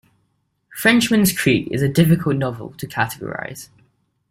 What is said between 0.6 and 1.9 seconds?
"Frenchman's Creek" is a